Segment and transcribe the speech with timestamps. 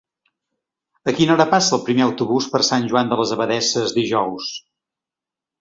[1.11, 4.53] A quina hora passa el primer autobús per Sant Joan de les Abadesses dijous?